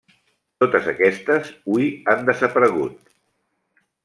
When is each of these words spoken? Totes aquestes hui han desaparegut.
Totes 0.63 0.87
aquestes 0.93 1.51
hui 1.75 1.87
han 2.15 2.27
desaparegut. 2.31 2.97